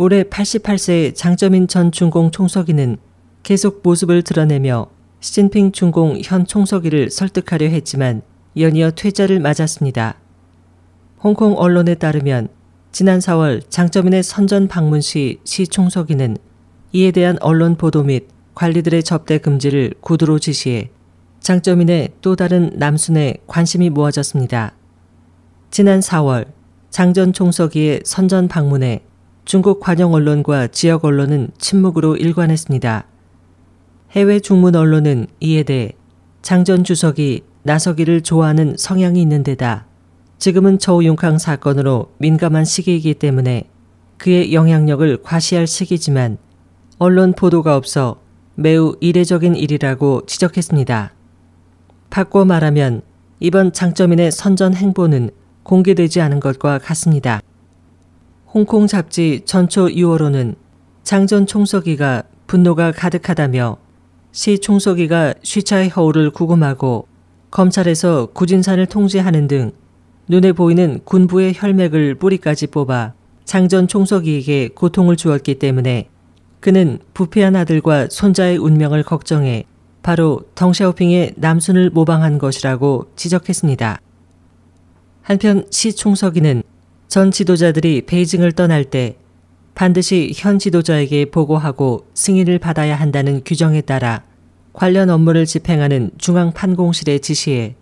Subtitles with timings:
[0.00, 2.98] 올해 88세의 장점인 전 중공 총서기는
[3.42, 4.86] 계속 모습을 드러내며
[5.18, 8.22] 시진핑 중공 현 총서기를 설득하려 했지만
[8.56, 10.14] 연이어 퇴짜를 맞았습니다.
[11.20, 12.46] 홍콩 언론에 따르면
[12.92, 16.36] 지난 4월 장점인의 선전 방문 시 시 총서기는
[16.92, 20.90] 이에 대한 언론 보도 및 관리들의 접대 금지를 구두로 지시해
[21.40, 24.74] 장점인의 또 다른 남순에 관심이 모아졌습니다.
[25.72, 26.46] 지난 4월
[26.90, 29.02] 장전 총서기의 선전 방문에
[29.48, 33.06] 중국 관영 언론과 지역 언론은 침묵으로 일관했습니다.
[34.10, 35.92] 해외 중문 언론은 이에 대해
[36.42, 39.86] 장 전 주석이 나서기를 좋아하는 성향이 있는 데다
[40.36, 43.70] 지금은 저우융캉 사건으로 민감한 시기이기 때문에
[44.18, 46.36] 그의 영향력을 과시할 시기지만
[46.98, 48.20] 언론 보도가 없어
[48.54, 51.14] 매우 이례적인 일이라고 지적했습니다.
[52.10, 53.00] 바꿔 말하면
[53.40, 55.30] 이번 장점인의 선전 행보는
[55.62, 57.40] 공개되지 않은 것과 같습니다.
[58.58, 60.56] 홍콩 잡지 전초 6월호는
[61.04, 63.76] 장전 총서기가 분노가 가득하다며
[64.32, 67.06] 시 총서기가 쉬차의 허울을 구금하고
[67.52, 69.70] 검찰에서 구진산을 통제하는 등
[70.26, 76.08] 눈에 보이는 군부의 혈맥을 뿌리까지 뽑아 장전 총서기에게 고통을 주었기 때문에
[76.58, 79.66] 그는 부패한 아들과 손자의 운명을 걱정해
[80.02, 84.00] 바로 덩샤오핑의 남순을 모방한 것이라고 지적했습니다.
[85.22, 86.64] 한편 시 총서기는
[87.08, 89.16] 전 지도자들이 베이징을 떠날 때
[89.74, 94.24] 반드시 현 지도자에게 보고하고 승인을 받아야 한다는 규정에 따라
[94.74, 97.76] 관련 업무를 집행하는 중앙판공실의 지시에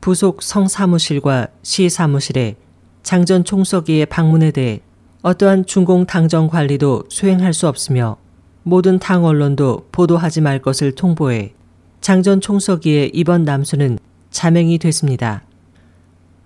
[0.00, 2.56] 부속 성사무실과 시사무실에
[3.04, 4.80] 장전 총서기의 방문에 대해
[5.22, 8.16] 어떠한 중공 당정 관리도 수행할 수 없으며
[8.64, 11.54] 모든 당 언론도 보도하지 말 것을 통보해
[12.00, 14.00] 장 전 총서기의 이번 남순은
[14.32, 15.44] 잠행이 됐습니다.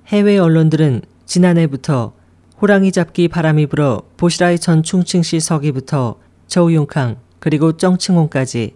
[0.09, 2.13] 해외 언론들은 지난해부터
[2.61, 8.75] 호랑이 잡기 바람이 불어 보시라이 전 충칭시 서기부터 저우용캉 그리고 정칭홍까지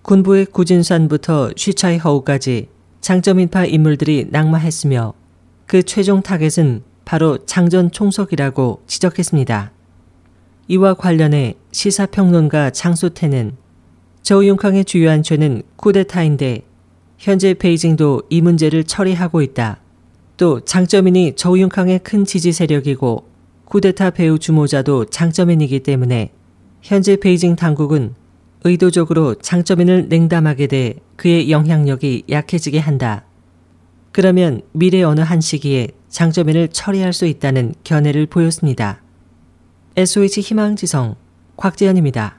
[0.00, 2.68] 군부의 구쥔산부터 쉬차이허우까지
[3.02, 5.12] 장쩌민파 인물들이 낙마했으며
[5.66, 9.72] 그 최종 타겟은 바로 장 전 총서기라고 지적했습니다.
[10.68, 13.56] 이와 관련해 시사평론가 장수태는
[14.22, 16.62] 저우용캉의 주요한 죄는 쿠데타인데
[17.18, 19.80] 현재 베이징도 이 문제를 처리하고 있다.
[20.38, 23.28] 또 장점인이 저우융캉의 큰 지지 세력이고
[23.64, 26.30] 쿠데타 배후 주모자도 장점인이기 때문에
[26.80, 28.14] 현재 베이징 당국은
[28.64, 33.24] 의도적으로 장점인을 냉담하게 돼 그의 영향력이 약해지게 한다.
[34.12, 39.02] 그러면 미래 어느 한 시기에 장점인을 처리할 수 있다는 견해를 보였습니다.
[39.96, 41.16] SOH 희망지성
[41.56, 42.38] 곽재현입니다.